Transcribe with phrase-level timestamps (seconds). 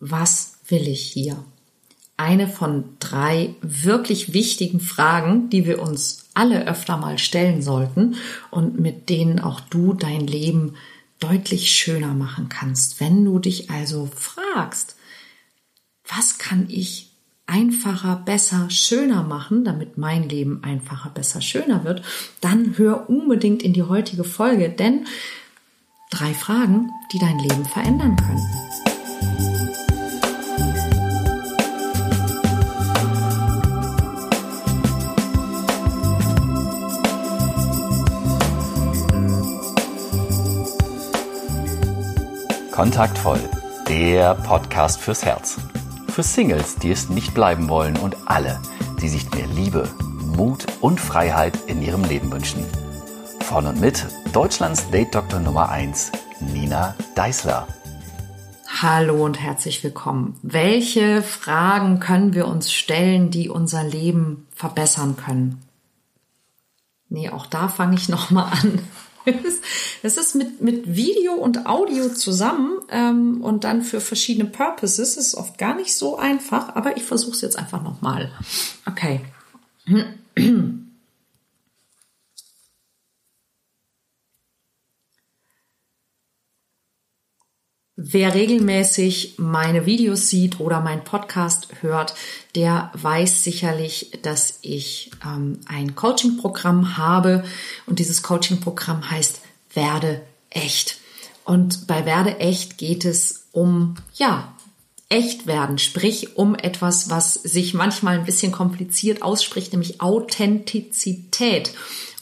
[0.00, 1.44] was will ich hier?
[2.16, 8.16] Eine von drei wirklich wichtigen Fragen, die wir uns alle öfter mal stellen sollten
[8.50, 10.74] und mit denen auch du dein Leben
[11.18, 13.00] deutlich schöner machen kannst.
[13.00, 14.96] Wenn du dich also fragst,
[16.08, 17.10] was kann ich
[17.46, 22.02] einfacher, besser, schöner machen, damit mein Leben einfacher, besser, schöner wird,
[22.40, 25.06] dann hör unbedingt in die heutige Folge, denn
[26.10, 29.55] drei Fragen, die dein Leben verändern können.
[42.76, 43.40] Kontaktvoll,
[43.88, 45.58] der Podcast fürs Herz.
[46.08, 48.60] Für Singles, die es nicht bleiben wollen und alle,
[49.00, 49.88] die sich mehr Liebe,
[50.36, 52.62] Mut und Freiheit in ihrem Leben wünschen.
[53.40, 54.04] Von und mit
[54.34, 56.12] Deutschlands Date-Doktor Nummer 1,
[56.52, 57.66] Nina Deißler.
[58.82, 60.38] Hallo und herzlich willkommen.
[60.42, 65.62] Welche Fragen können wir uns stellen, die unser Leben verbessern können?
[67.08, 68.80] Nee, auch da fange ich nochmal an.
[70.02, 75.16] Es ist mit, mit Video und Audio zusammen ähm, und dann für verschiedene Purposes.
[75.16, 78.30] Es ist oft gar nicht so einfach, aber ich versuche es jetzt einfach nochmal.
[78.86, 79.20] Okay.
[87.98, 92.14] Wer regelmäßig meine Videos sieht oder meinen Podcast hört,
[92.54, 97.42] der weiß sicherlich, dass ich ähm, ein Coaching-Programm habe
[97.86, 99.40] und dieses Coaching-Programm heißt
[99.72, 100.98] Werde echt.
[101.44, 104.54] Und bei Werde echt geht es um, ja,
[105.08, 111.72] echt werden, sprich um etwas, was sich manchmal ein bisschen kompliziert ausspricht, nämlich Authentizität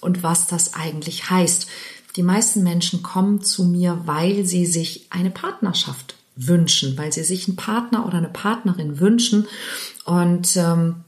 [0.00, 1.66] und was das eigentlich heißt.
[2.16, 7.48] Die meisten Menschen kommen zu mir, weil sie sich eine Partnerschaft wünschen, weil sie sich
[7.48, 9.46] einen Partner oder eine Partnerin wünschen.
[10.04, 11.04] Und ähm,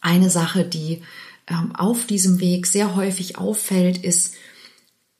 [0.00, 1.02] eine Sache, die
[1.46, 4.34] ähm, auf diesem Weg sehr häufig auffällt, ist,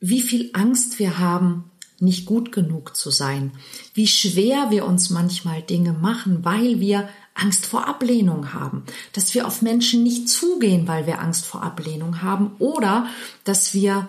[0.00, 3.53] wie viel Angst wir haben, nicht gut genug zu sein,
[3.94, 9.47] wie schwer wir uns manchmal Dinge machen, weil wir Angst vor Ablehnung haben, dass wir
[9.47, 12.53] auf Menschen nicht zugehen, weil wir Angst vor Ablehnung haben.
[12.59, 13.06] Oder
[13.44, 14.09] dass wir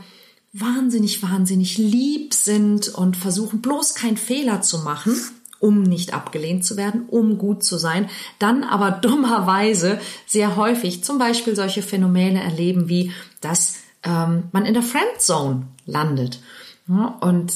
[0.58, 5.20] wahnsinnig, wahnsinnig lieb sind und versuchen bloß keinen Fehler zu machen,
[5.60, 11.18] um nicht abgelehnt zu werden, um gut zu sein, dann aber dummerweise sehr häufig zum
[11.18, 13.12] Beispiel solche Phänomene erleben wie,
[13.42, 16.40] dass ähm, man in der Friendzone landet.
[16.88, 17.54] Ja, und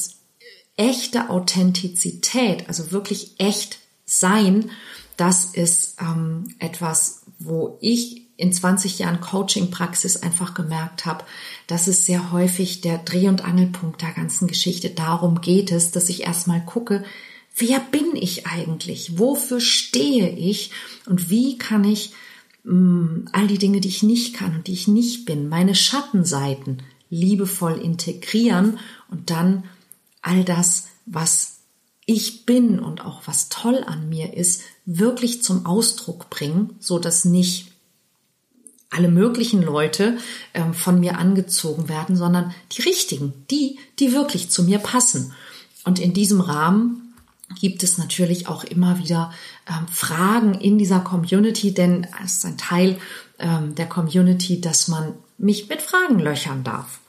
[0.76, 4.70] echte Authentizität, also wirklich echt sein,
[5.16, 11.24] das ist ähm, etwas, wo ich in 20 Jahren Coaching-Praxis einfach gemerkt habe,
[11.66, 16.08] dass es sehr häufig der Dreh- und Angelpunkt der ganzen Geschichte darum geht es, dass
[16.08, 17.04] ich erstmal gucke,
[17.56, 19.18] wer bin ich eigentlich?
[19.18, 20.70] Wofür stehe ich?
[21.06, 22.12] Und wie kann ich
[22.64, 25.74] mh, mm, all die Dinge, die ich nicht kann und die ich nicht bin, meine
[25.74, 28.78] Schattenseiten liebevoll integrieren
[29.10, 29.64] und dann
[30.22, 31.58] all das, was
[32.06, 37.24] ich bin und auch was toll an mir ist, wirklich zum Ausdruck bringen, so dass
[37.24, 37.69] nicht
[38.90, 40.18] alle möglichen Leute
[40.52, 45.32] ähm, von mir angezogen werden, sondern die richtigen, die, die wirklich zu mir passen.
[45.84, 47.14] Und in diesem Rahmen
[47.60, 49.32] gibt es natürlich auch immer wieder
[49.68, 52.98] ähm, Fragen in dieser Community, denn es ist ein Teil
[53.38, 57.00] ähm, der Community, dass man mich mit Fragen löchern darf.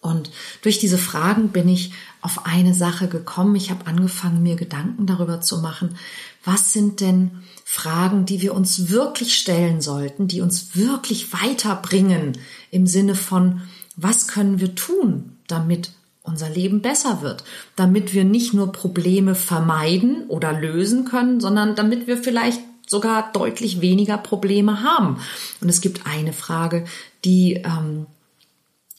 [0.00, 0.30] Und
[0.62, 1.92] durch diese Fragen bin ich
[2.22, 3.56] auf eine Sache gekommen.
[3.56, 5.96] Ich habe angefangen, mir Gedanken darüber zu machen,
[6.44, 12.38] was sind denn Fragen, die wir uns wirklich stellen sollten, die uns wirklich weiterbringen
[12.70, 13.62] im Sinne von,
[13.96, 15.92] was können wir tun, damit
[16.22, 17.44] unser Leben besser wird,
[17.76, 23.80] damit wir nicht nur Probleme vermeiden oder lösen können, sondern damit wir vielleicht sogar deutlich
[23.80, 25.20] weniger Probleme haben.
[25.60, 26.84] Und es gibt eine Frage,
[27.24, 28.06] die ähm,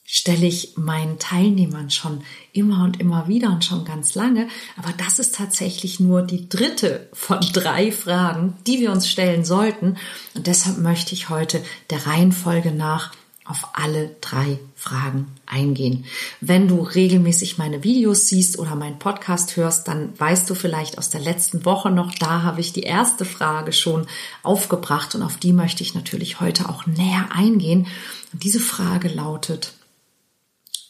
[0.04, 4.48] stelle ich meinen Teilnehmern schon immer und immer wieder und schon ganz lange.
[4.76, 9.96] Aber das ist tatsächlich nur die dritte von drei Fragen, die wir uns stellen sollten.
[10.34, 13.12] Und deshalb möchte ich heute der Reihenfolge nach
[13.44, 16.04] auf alle drei Fragen eingehen.
[16.40, 21.10] Wenn du regelmäßig meine Videos siehst oder meinen Podcast hörst, dann weißt du vielleicht aus
[21.10, 24.06] der letzten Woche noch, da habe ich die erste Frage schon
[24.44, 27.88] aufgebracht und auf die möchte ich natürlich heute auch näher eingehen.
[28.32, 29.74] Und diese Frage lautet,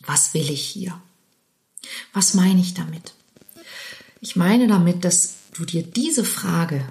[0.06, 1.00] was will ich hier?
[2.12, 3.14] Was meine ich damit?
[4.20, 6.86] Ich meine damit, dass du dir diese Frage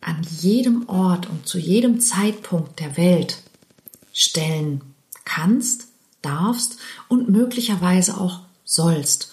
[0.00, 3.42] an jedem Ort und zu jedem Zeitpunkt der Welt
[4.12, 4.82] stellen
[5.24, 5.88] kannst,
[6.22, 6.78] darfst
[7.08, 9.32] und möglicherweise auch sollst.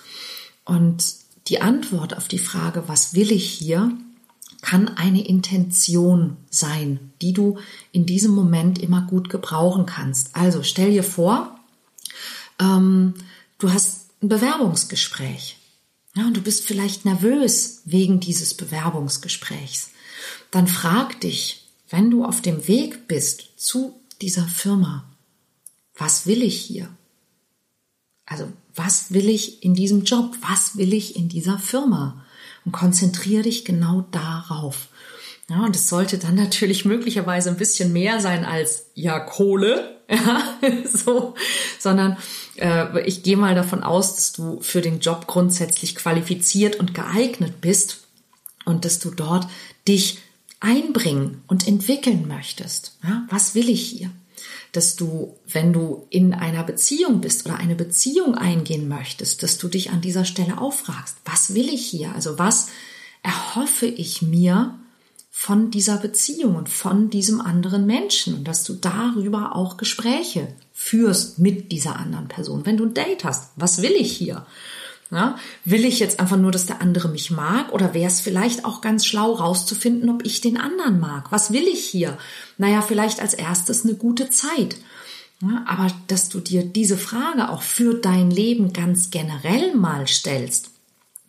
[0.65, 1.15] Und
[1.47, 3.91] die Antwort auf die Frage, was will ich hier,
[4.61, 7.59] kann eine Intention sein, die du
[7.91, 10.35] in diesem Moment immer gut gebrauchen kannst.
[10.35, 11.54] Also stell dir vor,
[12.59, 13.13] ähm,
[13.57, 15.57] du hast ein Bewerbungsgespräch.
[16.15, 19.91] Ja, und du bist vielleicht nervös wegen dieses Bewerbungsgesprächs.
[20.51, 25.05] Dann frag dich, wenn du auf dem Weg bist zu dieser Firma,
[25.95, 26.89] was will ich hier?
[28.25, 30.35] Also, was will ich in diesem Job?
[30.41, 32.25] Was will ich in dieser Firma?
[32.65, 34.87] Und konzentriere dich genau darauf.
[35.49, 40.41] Ja, und es sollte dann natürlich möglicherweise ein bisschen mehr sein als ja Kohle, ja,
[40.91, 41.35] so,
[41.79, 42.17] sondern
[42.57, 47.61] äh, ich gehe mal davon aus, dass du für den Job grundsätzlich qualifiziert und geeignet
[47.61, 48.05] bist
[48.65, 49.47] und dass du dort
[49.87, 50.19] dich
[50.59, 52.97] einbringen und entwickeln möchtest.
[53.03, 54.11] Ja, was will ich hier?
[54.75, 59.67] dass du, wenn du in einer Beziehung bist oder eine Beziehung eingehen möchtest, dass du
[59.67, 62.13] dich an dieser Stelle auffragst, was will ich hier?
[62.13, 62.67] Also was
[63.23, 64.77] erhoffe ich mir
[65.37, 71.39] von dieser Beziehung und von diesem anderen Menschen und dass du darüber auch Gespräche führst
[71.39, 72.65] mit dieser anderen Person.
[72.65, 74.45] Wenn du ein Date hast, was will ich hier?
[75.11, 78.63] Ja, will ich jetzt einfach nur, dass der andere mich mag oder wäre es vielleicht
[78.63, 81.31] auch ganz schlau rauszufinden, ob ich den anderen mag?
[81.33, 82.17] Was will ich hier?
[82.57, 84.77] Naja, vielleicht als erstes eine gute Zeit.
[85.41, 90.71] Ja, aber dass du dir diese Frage auch für dein Leben ganz generell mal stellst.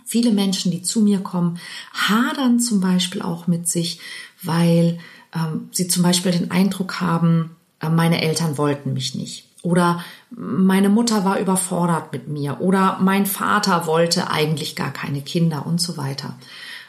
[0.06, 1.58] Viele Menschen, die zu mir kommen,
[1.92, 4.00] hadern zum Beispiel auch mit sich,
[4.42, 4.98] weil
[5.34, 10.88] ähm, sie zum Beispiel den Eindruck haben, äh, meine Eltern wollten mich nicht oder meine
[10.88, 15.96] Mutter war überfordert mit mir oder mein Vater wollte eigentlich gar keine Kinder und so
[15.96, 16.38] weiter.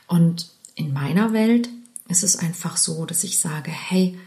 [0.06, 1.70] Und in meiner Welt
[2.08, 4.18] ist es einfach so, dass ich sage, hey,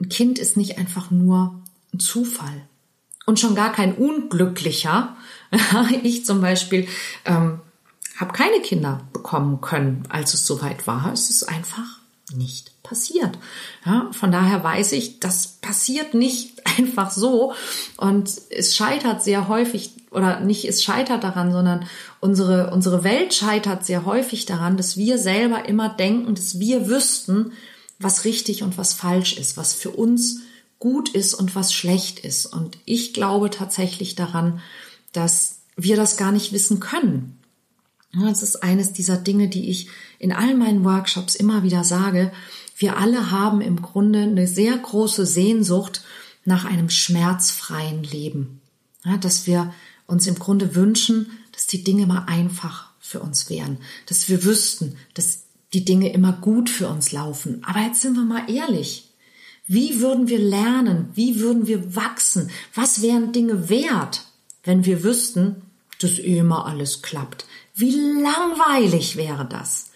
[0.00, 1.60] ein Kind ist nicht einfach nur
[1.92, 2.62] ein Zufall
[3.26, 5.16] und schon gar kein unglücklicher.
[6.04, 6.86] ich zum Beispiel
[7.24, 7.58] ähm,
[8.20, 11.10] habe keine Kinder bekommen können, als es soweit war.
[11.12, 12.00] Es ist einfach
[12.34, 13.38] nicht passiert.
[13.84, 17.54] Ja, von daher weiß ich, das passiert nicht einfach so
[17.96, 21.86] und es scheitert sehr häufig oder nicht es scheitert daran, sondern
[22.20, 27.52] unsere unsere Welt scheitert sehr häufig daran, dass wir selber immer denken, dass wir wüssten,
[27.98, 30.40] was richtig und was falsch ist, was für uns
[30.78, 34.60] gut ist und was schlecht ist und ich glaube tatsächlich daran,
[35.12, 37.39] dass wir das gar nicht wissen können.
[38.12, 42.32] Das ist eines dieser Dinge, die ich in all meinen Workshops immer wieder sage.
[42.76, 46.02] Wir alle haben im Grunde eine sehr große Sehnsucht
[46.44, 48.60] nach einem schmerzfreien Leben.
[49.04, 49.72] Ja, dass wir
[50.06, 54.96] uns im Grunde wünschen, dass die Dinge mal einfach für uns wären, dass wir wüssten,
[55.14, 57.62] dass die Dinge immer gut für uns laufen.
[57.64, 59.10] Aber jetzt sind wir mal ehrlich.
[59.66, 61.10] Wie würden wir lernen?
[61.14, 62.50] Wie würden wir wachsen?
[62.74, 64.24] Was wären Dinge wert,
[64.64, 65.62] wenn wir wüssten,
[66.00, 67.44] dass immer alles klappt?
[67.80, 69.90] Wie langweilig wäre das?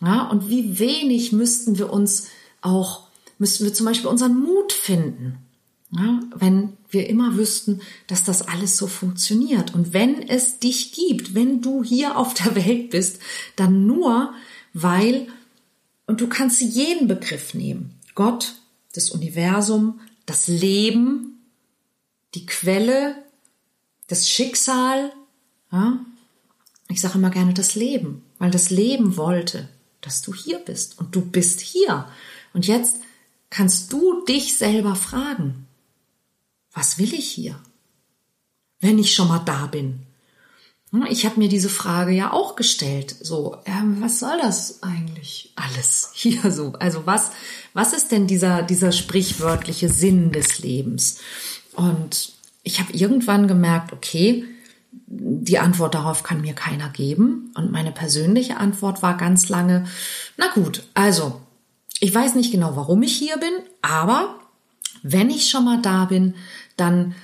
[0.00, 2.28] Ja, und wie wenig müssten wir uns
[2.62, 5.38] auch, müssten wir zum Beispiel unseren Mut finden,
[5.92, 9.74] ja, wenn wir immer wüssten, dass das alles so funktioniert.
[9.74, 13.20] Und wenn es dich gibt, wenn du hier auf der Welt bist,
[13.56, 14.32] dann nur,
[14.72, 15.28] weil,
[16.06, 18.54] und du kannst jeden Begriff nehmen, Gott,
[18.92, 21.40] das Universum, das Leben,
[22.34, 23.16] die Quelle,
[24.08, 25.12] das Schicksal,
[25.72, 26.04] ja,
[26.90, 29.68] ich sage immer gerne das Leben, weil das Leben wollte,
[30.00, 32.06] dass du hier bist und du bist hier.
[32.52, 32.96] Und jetzt
[33.50, 35.66] kannst du dich selber fragen,
[36.72, 37.60] was will ich hier,
[38.80, 40.00] wenn ich schon mal da bin?
[41.08, 43.14] Ich habe mir diese Frage ja auch gestellt.
[43.20, 46.72] So, ähm, was soll das eigentlich alles hier so?
[46.80, 47.30] Also was,
[47.74, 51.20] was ist denn dieser, dieser sprichwörtliche Sinn des Lebens?
[51.74, 52.32] Und
[52.64, 54.44] ich habe irgendwann gemerkt, okay,
[54.92, 57.52] die Antwort darauf kann mir keiner geben.
[57.54, 59.86] Und meine persönliche Antwort war ganz lange,
[60.36, 61.40] na gut, also,
[61.98, 64.36] ich weiß nicht genau, warum ich hier bin, aber
[65.02, 66.34] wenn ich schon mal da bin,
[66.76, 67.14] dann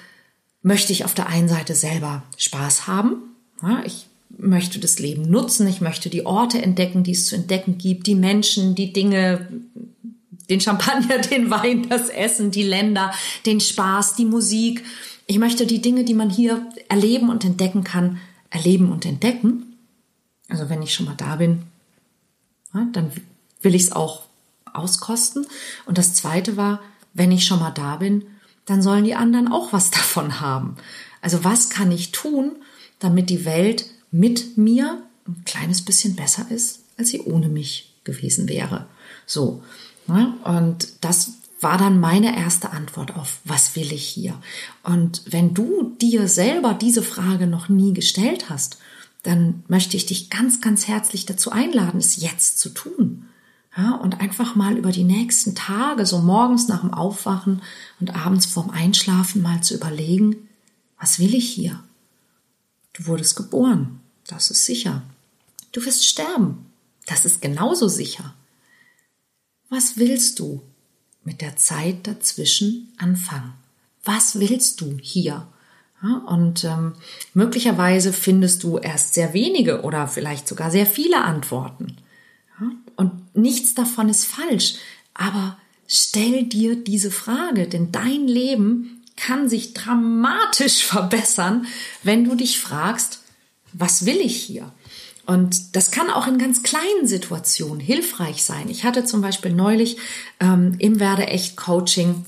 [0.62, 3.36] möchte ich auf der einen Seite selber Spaß haben.
[3.62, 4.06] Ja, ich
[4.36, 8.14] möchte das Leben nutzen, ich möchte die Orte entdecken, die es zu entdecken gibt, die
[8.14, 9.48] Menschen, die Dinge,
[10.50, 13.12] den Champagner, den Wein, das Essen, die Länder,
[13.46, 14.84] den Spaß, die Musik.
[15.26, 18.18] Ich möchte die Dinge, die man hier erleben und entdecken kann,
[18.50, 19.76] erleben und entdecken.
[20.48, 21.62] Also wenn ich schon mal da bin,
[22.72, 23.10] dann
[23.60, 24.22] will ich es auch
[24.72, 25.46] auskosten.
[25.86, 26.80] Und das Zweite war,
[27.14, 28.24] wenn ich schon mal da bin,
[28.66, 30.76] dann sollen die anderen auch was davon haben.
[31.20, 32.52] Also was kann ich tun,
[32.98, 38.48] damit die Welt mit mir ein kleines bisschen besser ist, als sie ohne mich gewesen
[38.48, 38.86] wäre.
[39.26, 39.62] So.
[40.08, 44.38] Ja, und das war dann meine erste Antwort auf, was will ich hier?
[44.82, 48.78] Und wenn du dir selber diese Frage noch nie gestellt hast,
[49.22, 53.28] dann möchte ich dich ganz, ganz herzlich dazu einladen, es jetzt zu tun.
[53.76, 57.60] Ja, und einfach mal über die nächsten Tage, so morgens nach dem Aufwachen
[58.00, 60.48] und abends vorm Einschlafen mal zu überlegen,
[60.98, 61.82] was will ich hier?
[62.94, 65.02] Du wurdest geboren, das ist sicher.
[65.72, 66.66] Du wirst sterben,
[67.06, 68.34] das ist genauso sicher.
[69.68, 70.62] Was willst du
[71.26, 73.52] mit der Zeit dazwischen anfangen?
[74.04, 75.46] Was willst du hier?
[76.26, 76.94] Und ähm,
[77.34, 81.96] möglicherweise findest du erst sehr wenige oder vielleicht sogar sehr viele Antworten.
[82.96, 84.74] Und nichts davon ist falsch.
[85.14, 91.66] Aber stell dir diese Frage, denn dein Leben kann sich dramatisch verbessern,
[92.02, 93.20] wenn du dich fragst,
[93.72, 94.72] was will ich hier?
[95.26, 98.68] Und das kann auch in ganz kleinen Situationen hilfreich sein.
[98.68, 99.96] Ich hatte zum Beispiel neulich
[100.40, 102.24] ähm, im Werde echt Coaching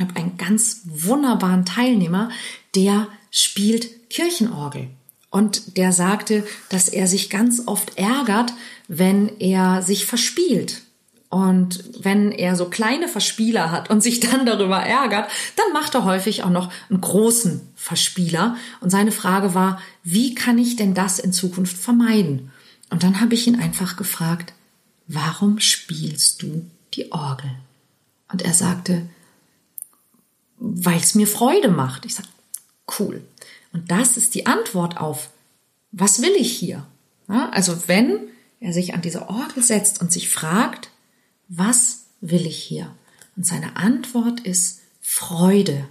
[0.00, 2.30] habe einen ganz wunderbaren Teilnehmer,
[2.74, 4.88] der spielt Kirchenorgel.
[5.30, 8.52] Und der sagte, dass er sich ganz oft ärgert,
[8.88, 10.82] wenn er sich verspielt.
[11.36, 16.04] Und wenn er so kleine Verspieler hat und sich dann darüber ärgert, dann macht er
[16.04, 18.56] häufig auch noch einen großen Verspieler.
[18.80, 22.52] Und seine Frage war, wie kann ich denn das in Zukunft vermeiden?
[22.88, 24.54] Und dann habe ich ihn einfach gefragt,
[25.08, 26.64] warum spielst du
[26.94, 27.50] die Orgel?
[28.32, 29.06] Und er sagte,
[30.56, 32.06] weil es mir Freude macht.
[32.06, 32.28] Ich sage,
[32.98, 33.22] cool.
[33.74, 35.28] Und das ist die Antwort auf,
[35.92, 36.86] was will ich hier?
[37.28, 38.20] Ja, also wenn
[38.58, 40.88] er sich an diese Orgel setzt und sich fragt,
[41.48, 42.94] was will ich hier?
[43.36, 45.88] Und seine Antwort ist Freude.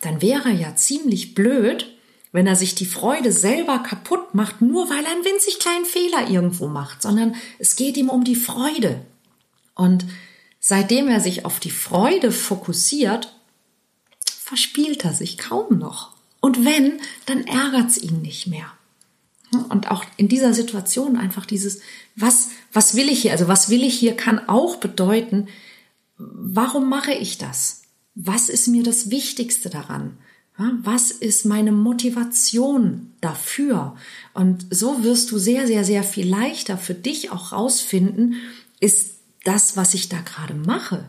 [0.00, 1.94] Dann wäre er ja ziemlich blöd,
[2.32, 6.28] wenn er sich die Freude selber kaputt macht, nur weil er einen winzig kleinen Fehler
[6.28, 9.04] irgendwo macht, sondern es geht ihm um die Freude.
[9.74, 10.04] Und
[10.60, 13.34] seitdem er sich auf die Freude fokussiert,
[14.26, 16.12] verspielt er sich kaum noch.
[16.40, 18.77] Und wenn, dann ärgert's ihn nicht mehr.
[19.68, 21.80] Und auch in dieser Situation einfach dieses,
[22.16, 23.32] was, was will ich hier?
[23.32, 25.48] Also was will ich hier kann auch bedeuten,
[26.18, 27.82] warum mache ich das?
[28.14, 30.18] Was ist mir das Wichtigste daran?
[30.82, 33.96] Was ist meine Motivation dafür?
[34.34, 38.34] Und so wirst du sehr, sehr, sehr viel leichter für dich auch rausfinden,
[38.80, 41.08] ist das, was ich da gerade mache,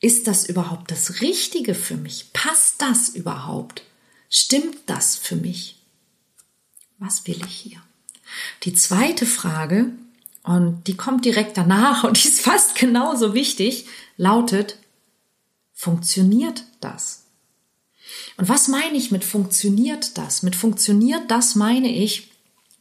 [0.00, 2.32] ist das überhaupt das Richtige für mich?
[2.32, 3.82] Passt das überhaupt?
[4.30, 5.77] Stimmt das für mich?
[6.98, 7.80] Was will ich hier?
[8.64, 9.92] Die zweite Frage,
[10.42, 13.86] und die kommt direkt danach und die ist fast genauso wichtig,
[14.16, 14.78] lautet,
[15.74, 17.24] funktioniert das?
[18.36, 20.42] Und was meine ich mit funktioniert das?
[20.42, 22.30] Mit funktioniert das meine ich,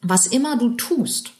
[0.01, 1.33] was immer du tust,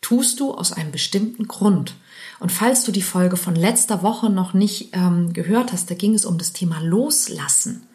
[0.00, 1.94] tust du aus einem bestimmten Grund.
[2.40, 6.14] Und falls du die Folge von letzter Woche noch nicht ähm, gehört hast, da ging
[6.14, 7.86] es um das Thema Loslassen.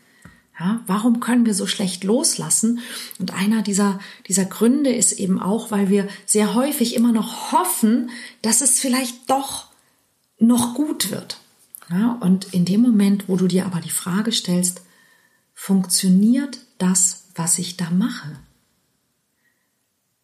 [0.59, 2.79] Ja, warum können wir so schlecht loslassen?
[3.19, 8.09] Und einer dieser, dieser Gründe ist eben auch, weil wir sehr häufig immer noch hoffen,
[8.41, 9.67] dass es vielleicht doch
[10.39, 11.39] noch gut wird.
[11.89, 14.81] Ja, und in dem Moment, wo du dir aber die Frage stellst,
[15.53, 18.39] funktioniert das, was ich da mache?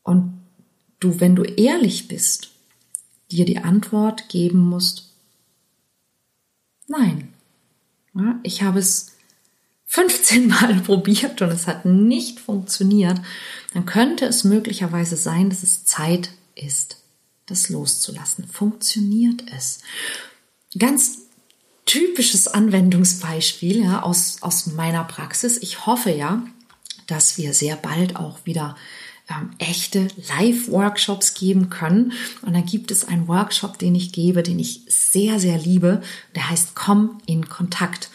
[0.01, 0.41] Und
[1.00, 2.51] du, wenn du ehrlich bist
[3.29, 5.13] dir die Antwort geben musst,
[6.88, 7.33] nein.
[8.13, 9.11] Ja, ich habe es
[9.91, 13.19] 15 Mal probiert und es hat nicht funktioniert,
[13.74, 16.98] dann könnte es möglicherweise sein, dass es Zeit ist,
[17.45, 18.48] das loszulassen.
[18.48, 19.81] Funktioniert es?
[20.79, 21.24] Ganz
[21.86, 25.57] typisches Anwendungsbeispiel ja, aus, aus meiner Praxis.
[25.57, 26.41] Ich hoffe ja,
[27.07, 28.77] dass wir sehr bald auch wieder
[29.29, 32.13] ähm, echte Live-Workshops geben können.
[32.43, 36.01] Und dann gibt es einen Workshop, den ich gebe, den ich sehr, sehr liebe.
[36.33, 38.10] Der heißt Komm in Kontakt.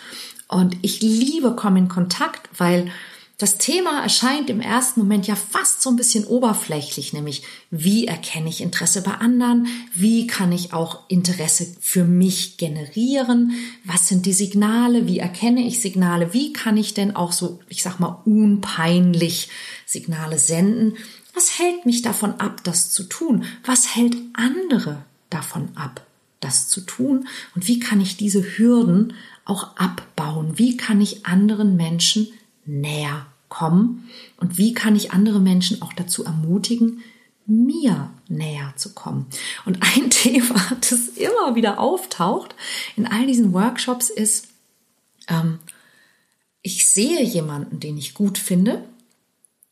[0.48, 2.90] Und ich liebe Komm in Kontakt, weil
[3.38, 8.48] das Thema erscheint im ersten Moment ja fast so ein bisschen oberflächlich, nämlich wie erkenne
[8.48, 13.52] ich Interesse bei anderen, wie kann ich auch Interesse für mich generieren,
[13.84, 17.82] was sind die Signale, wie erkenne ich Signale, wie kann ich denn auch so, ich
[17.82, 19.50] sag mal, unpeinlich
[19.84, 20.96] Signale senden.
[21.34, 23.44] Was hält mich davon ab, das zu tun?
[23.66, 26.05] Was hält andere davon ab,
[26.40, 27.28] das zu tun?
[27.54, 29.14] Und wie kann ich diese Hürden
[29.44, 30.58] auch abbauen?
[30.58, 32.28] Wie kann ich anderen Menschen
[32.64, 34.08] näher kommen?
[34.38, 37.02] Und wie kann ich andere Menschen auch dazu ermutigen,
[37.46, 39.26] mir näher zu kommen?
[39.64, 42.54] Und ein Thema, das immer wieder auftaucht
[42.96, 44.48] in all diesen Workshops ist,
[45.28, 45.58] ähm,
[46.62, 48.82] ich sehe jemanden, den ich gut finde.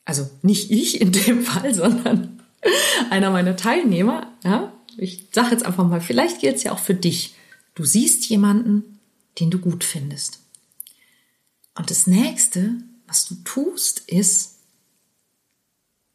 [0.04, 2.40] Also nicht ich in dem Fall, sondern
[3.10, 4.28] einer meiner Teilnehmer.
[4.44, 7.34] Ja, ich sage jetzt einfach mal, vielleicht gilt es ja auch für dich.
[7.74, 8.98] Du siehst jemanden,
[9.40, 10.40] den du gut findest.
[11.74, 12.74] Und das nächste,
[13.06, 14.56] was du tust, ist,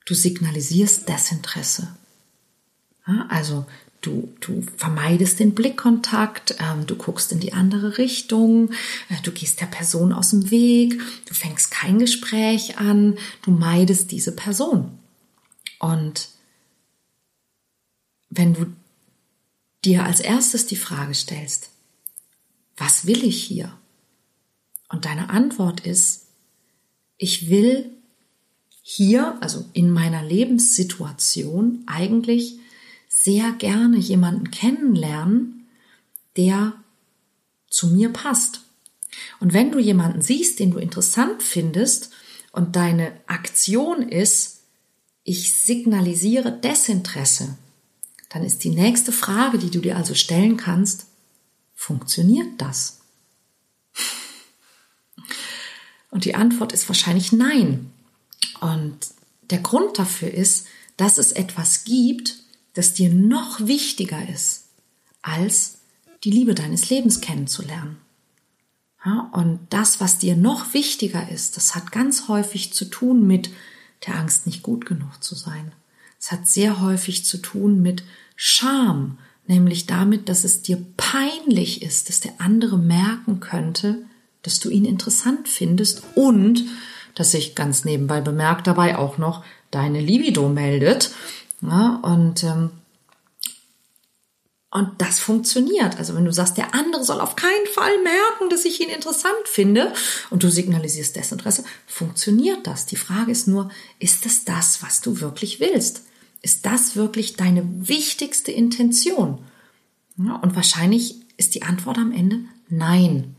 [0.05, 1.95] du signalisierst Desinteresse.
[3.07, 3.65] Ja, also
[4.01, 8.71] Du, du vermeidest den Blickkontakt, ähm, du guckst in die andere Richtung,
[9.09, 14.11] äh, du gehst der Person aus dem Weg, du fängst kein Gespräch an, du meidest
[14.11, 14.97] diese Person.
[15.79, 16.29] Und
[18.29, 18.67] wenn du
[19.83, 21.71] dir als erstes die Frage stellst,
[22.77, 23.77] was will ich hier?
[24.89, 26.27] Und deine Antwort ist,
[27.17, 27.91] ich will
[28.81, 32.59] hier, also in meiner Lebenssituation, eigentlich
[33.07, 35.67] sehr gerne jemanden kennenlernen,
[36.37, 36.73] der
[37.69, 38.61] zu mir passt.
[39.39, 42.11] Und wenn du jemanden siehst, den du interessant findest
[42.51, 44.61] und deine Aktion ist,
[45.23, 47.57] ich signalisiere Desinteresse,
[48.29, 51.07] dann ist die nächste Frage, die du dir also stellen kannst,
[51.75, 52.99] funktioniert das?
[56.11, 57.91] Und die Antwort ist wahrscheinlich nein.
[58.61, 58.97] Und
[59.49, 60.67] der Grund dafür ist,
[60.97, 62.35] dass es etwas gibt,
[62.73, 64.65] das dir noch wichtiger ist,
[65.21, 65.79] als
[66.23, 67.97] die Liebe deines Lebens kennenzulernen.
[69.05, 73.49] Ja, und das, was dir noch wichtiger ist, das hat ganz häufig zu tun mit
[74.05, 75.71] der Angst, nicht gut genug zu sein.
[76.19, 78.03] Es hat sehr häufig zu tun mit
[78.35, 84.03] Scham, nämlich damit, dass es dir peinlich ist, dass der andere merken könnte,
[84.41, 86.65] dass du ihn interessant findest und
[87.15, 91.11] dass sich ganz nebenbei bemerkt dabei auch noch deine Libido meldet.
[91.61, 92.71] Ja, und, ähm,
[94.71, 95.97] und das funktioniert.
[95.97, 99.45] Also wenn du sagst, der andere soll auf keinen Fall merken, dass ich ihn interessant
[99.45, 99.93] finde
[100.29, 102.85] und du signalisierst Desinteresse, funktioniert das.
[102.85, 106.03] Die Frage ist nur, ist es das, was du wirklich willst?
[106.41, 109.39] Ist das wirklich deine wichtigste Intention?
[110.17, 113.35] Und wahrscheinlich ist die Antwort am Ende nein.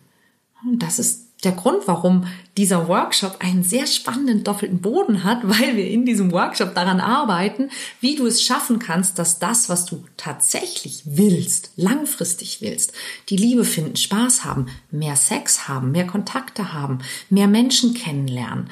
[0.64, 2.26] Und das ist der Grund, warum
[2.56, 7.70] dieser Workshop einen sehr spannenden doppelten Boden hat, weil wir in diesem Workshop daran arbeiten,
[8.00, 12.92] wie du es schaffen kannst, dass das, was du tatsächlich willst, langfristig willst,
[13.28, 16.98] die Liebe finden, Spaß haben, mehr Sex haben, mehr Kontakte haben,
[17.30, 18.68] mehr Menschen kennenlernen,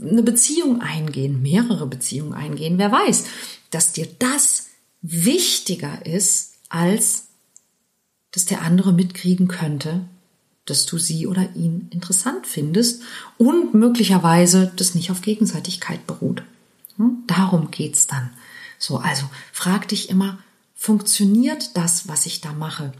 [0.00, 3.24] eine Beziehung eingehen, mehrere Beziehungen eingehen, wer weiß,
[3.70, 4.68] dass dir das
[5.02, 7.28] wichtiger ist, als
[8.32, 10.04] dass der andere mitkriegen könnte,
[10.66, 13.02] dass du sie oder ihn interessant findest
[13.38, 16.42] und möglicherweise das nicht auf Gegenseitigkeit beruht.
[16.96, 17.22] Hm?
[17.26, 18.30] Darum geht's dann.
[18.78, 20.38] So, also frag dich immer,
[20.74, 22.92] funktioniert das, was ich da mache?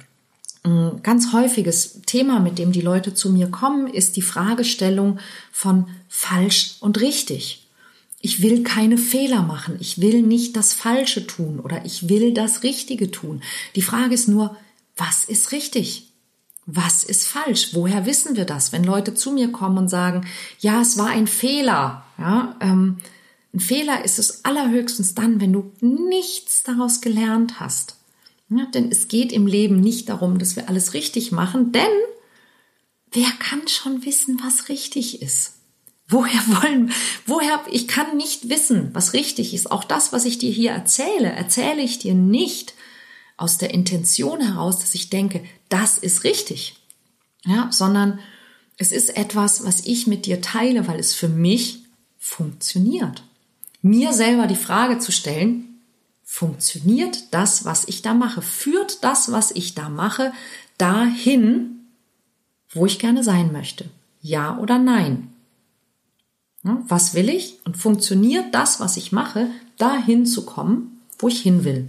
[0.67, 5.19] Ein ganz häufiges Thema, mit dem die Leute zu mir kommen, ist die Fragestellung
[5.53, 7.69] von falsch und richtig.
[8.21, 9.77] Ich will keine Fehler machen.
[9.81, 13.43] Ich will nicht das Falsche tun oder ich will das Richtige tun.
[13.77, 14.57] Die Frage ist nur,
[14.97, 16.07] was ist richtig?
[16.67, 17.75] was ist falsch?
[17.75, 18.73] Woher wissen wir das?
[18.73, 20.27] Wenn Leute zu mir kommen und sagen,
[20.59, 22.99] ja, es war ein Fehler, ja, ähm,
[23.55, 27.96] ein Fehler ist es allerhöchstens dann, wenn du nichts daraus gelernt hast.
[28.49, 31.83] Ja, denn es geht im Leben nicht darum, dass wir alles richtig machen, denn
[33.11, 35.55] wer kann schon wissen, was richtig ist?
[36.09, 36.93] Woher wollen,
[37.27, 39.71] woher, ich kann nicht wissen, was richtig ist.
[39.71, 42.75] Auch das, was ich dir hier erzähle, erzähle ich dir nicht,
[43.37, 46.77] aus der Intention heraus, dass ich denke, das ist richtig,
[47.45, 48.19] ja, sondern
[48.79, 51.81] es ist etwas, was ich mit dir teile, weil es für mich
[52.19, 53.23] funktioniert.
[53.83, 55.76] Mir selber die Frage zu stellen,
[56.37, 58.43] funktioniert das, was ich da mache?
[58.43, 60.35] Führt das, was ich da mache,
[60.77, 61.87] dahin,
[62.69, 63.87] wo ich gerne sein möchte?
[64.21, 65.33] Ja oder nein?
[66.63, 67.59] Was will ich?
[67.65, 71.89] Und funktioniert das, was ich mache, dahin zu kommen, wo ich hin will?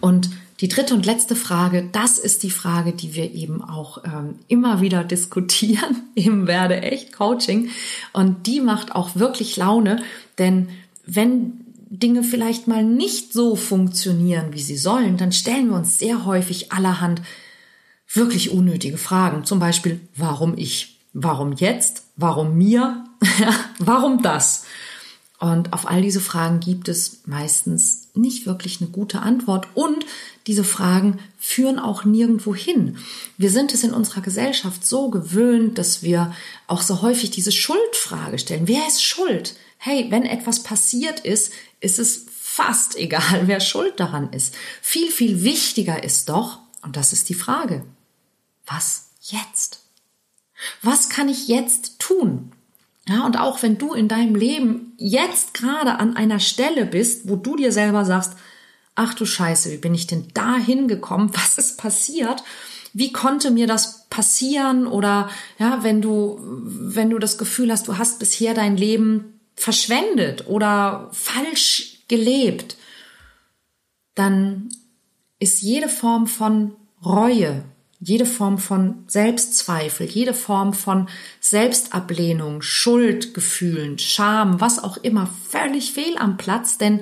[0.00, 0.30] Und
[0.60, 4.80] die dritte und letzte Frage, das ist die Frage, die wir eben auch ähm, immer
[4.80, 7.68] wieder diskutieren im Werde echt Coaching.
[8.14, 10.02] Und die macht auch wirklich Laune,
[10.38, 10.70] denn
[11.04, 11.63] wenn
[11.98, 16.72] Dinge vielleicht mal nicht so funktionieren, wie sie sollen, dann stellen wir uns sehr häufig
[16.72, 17.22] allerhand
[18.12, 19.44] wirklich unnötige Fragen.
[19.44, 21.00] Zum Beispiel, warum ich?
[21.12, 22.04] Warum jetzt?
[22.16, 23.04] Warum mir?
[23.78, 24.64] warum das?
[25.40, 30.06] Und auf all diese Fragen gibt es meistens nicht wirklich eine gute Antwort und
[30.46, 32.96] diese Fragen führen auch nirgendwo hin.
[33.36, 36.32] Wir sind es in unserer Gesellschaft so gewöhnt, dass wir
[36.66, 38.68] auch so häufig diese Schuldfrage stellen.
[38.68, 39.54] Wer ist schuld?
[39.86, 44.54] Hey, wenn etwas passiert ist, ist es fast egal, wer schuld daran ist.
[44.80, 47.84] Viel, viel wichtiger ist doch, und das ist die Frage,
[48.64, 49.80] was jetzt?
[50.80, 52.52] Was kann ich jetzt tun?
[53.06, 57.36] Ja, und auch wenn du in deinem Leben jetzt gerade an einer Stelle bist, wo
[57.36, 58.38] du dir selber sagst,
[58.94, 61.30] ach du Scheiße, wie bin ich denn da hingekommen?
[61.34, 62.42] Was ist passiert?
[62.94, 64.86] Wie konnte mir das passieren?
[64.86, 70.46] Oder ja, wenn du, wenn du das Gefühl hast, du hast bisher dein Leben verschwendet
[70.46, 72.76] oder falsch gelebt,
[74.14, 74.68] dann
[75.38, 77.64] ist jede Form von Reue,
[78.00, 81.08] jede Form von Selbstzweifel, jede Form von
[81.40, 87.00] Selbstablehnung, Schuldgefühlen, Scham, was auch immer, völlig fehl am Platz, denn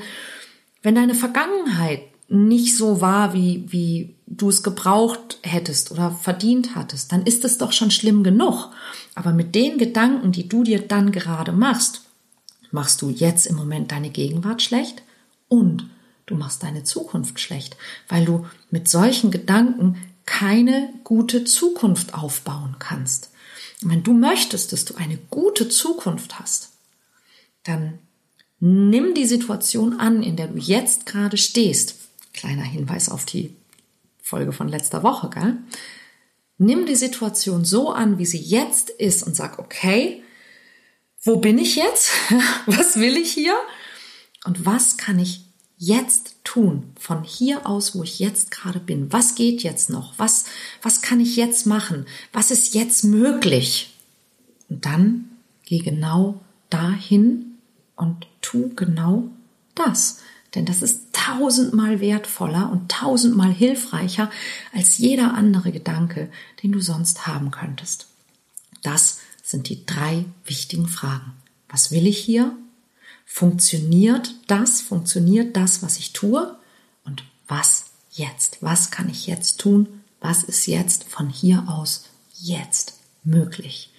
[0.83, 7.13] wenn deine Vergangenheit nicht so war, wie, wie du es gebraucht hättest oder verdient hattest,
[7.13, 8.71] dann ist es doch schon schlimm genug.
[9.15, 12.03] Aber mit den Gedanken, die du dir dann gerade machst,
[12.73, 15.03] machst du jetzt im Moment deine Gegenwart schlecht
[15.49, 15.89] und
[16.27, 17.77] du machst deine Zukunft schlecht,
[18.09, 23.31] weil du mit solchen Gedanken keine gute Zukunft aufbauen kannst.
[23.83, 26.71] Und wenn du möchtest, dass du eine gute Zukunft hast,
[27.65, 27.99] dann
[28.61, 31.97] nimm die Situation an, in der du jetzt gerade stehst.
[32.33, 33.55] Kleiner Hinweis auf die
[34.23, 35.59] Folge von letzter Woche, gell?
[36.59, 40.23] Nimm die Situation so an, wie sie jetzt ist und sag, okay,
[41.23, 42.11] wo bin ich jetzt?
[42.67, 43.57] Was will ich hier?
[44.45, 45.45] Und was kann ich
[45.79, 46.93] jetzt tun?
[46.99, 49.13] Von hier aus, wo ich jetzt gerade bin.
[49.13, 50.15] Was geht jetzt noch?
[50.19, 50.47] Was,
[50.83, 52.07] was kann ich jetzt machen?
[52.33, 53.95] Was ist jetzt möglich?
[54.69, 55.29] Und dann
[55.65, 57.59] geh genau dahin
[57.95, 59.29] und tu genau
[59.77, 60.23] das.
[60.57, 64.29] Denn das ist tausendmal wertvoller und tausendmal hilfreicher
[64.75, 66.31] als jeder andere Gedanke,
[66.63, 68.09] den du sonst haben könntest.
[68.83, 71.33] Das sind die drei wichtigen Fragen.
[71.69, 72.57] Was will ich hier?
[73.27, 74.81] Funktioniert das?
[74.81, 76.57] Funktioniert das, was ich tue?
[77.05, 78.59] Und was jetzt?
[78.61, 80.03] Was kann ich jetzt tun?
[80.21, 82.05] Was ist jetzt von hier aus
[82.39, 83.91] jetzt möglich?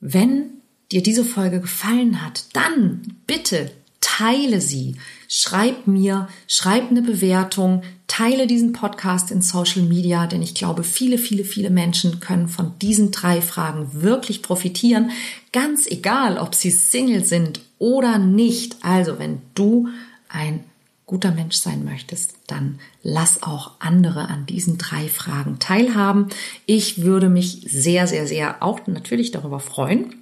[0.00, 3.70] Wenn dir diese Folge gefallen hat, dann bitte
[4.00, 4.96] teile sie.
[5.32, 11.18] Schreib mir, schreib eine Bewertung, teile diesen Podcast in Social Media, denn ich glaube, viele,
[11.18, 15.12] viele, viele Menschen können von diesen drei Fragen wirklich profitieren.
[15.52, 18.78] Ganz egal, ob sie Single sind oder nicht.
[18.82, 19.86] Also, wenn du
[20.28, 20.64] ein
[21.06, 26.26] guter Mensch sein möchtest, dann lass auch andere an diesen drei Fragen teilhaben.
[26.66, 30.12] Ich würde mich sehr, sehr, sehr auch natürlich darüber freuen.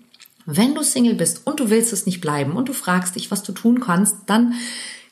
[0.45, 3.43] Wenn du Single bist und du willst es nicht bleiben und du fragst dich, was
[3.43, 4.55] du tun kannst, dann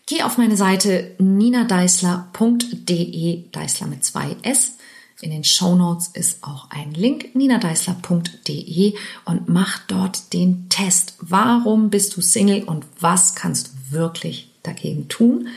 [0.08, 4.74] Geh auf meine Seite ninadeisler.de, Deisler mit zwei S.
[5.20, 11.14] In den Show Notes ist auch ein Link, ninadeisler.de und mach dort den Test.
[11.18, 15.48] Warum bist du Single und was kannst du wirklich dagegen tun?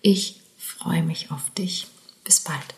[0.00, 1.86] Ich freue mich auf dich.
[2.24, 2.77] Bis bald.